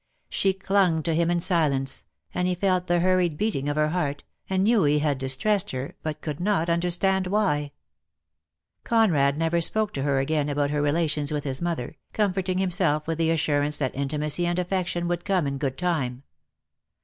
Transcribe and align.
She 0.29 0.53
clung 0.53 1.03
to 1.03 1.13
him 1.13 1.29
in 1.29 1.39
silence, 1.39 2.05
and 2.33 2.47
he 2.47 2.55
felt 2.55 2.87
the 2.87 3.01
hurried 3.01 3.37
beat 3.37 3.53
ing 3.55 3.69
of 3.69 3.75
her 3.75 3.89
heart, 3.89 4.23
and 4.49 4.63
knew 4.63 4.83
he 4.83 4.97
had 4.97 5.19
distressed 5.19 5.69
her, 5.69 5.93
but 6.01 6.21
could 6.21 6.39
not 6.39 6.71
understand 6.71 7.27
why. 7.27 7.55
DEAD 7.55 7.61
LOVE 7.61 7.61
HAS 7.61 7.63
CHAINS. 7.63 8.81
20$ 8.85 8.89
Conrad 9.05 9.37
never 9.37 9.61
spoke 9.61 9.93
to 9.93 10.01
her 10.01 10.17
again 10.17 10.49
about 10.49 10.71
her 10.71 10.81
relations 10.81 11.31
with 11.31 11.43
his 11.43 11.61
mother, 11.61 11.97
comforting 12.13 12.57
himself 12.57 13.05
with 13.05 13.19
the 13.19 13.29
assurance 13.29 13.77
that 13.77 13.93
intimacy 13.93 14.47
and 14.47 14.57
affection 14.57 15.07
would 15.07 15.23
come 15.23 15.45
in 15.45 15.59
good 15.59 15.77
time. 15.77 16.23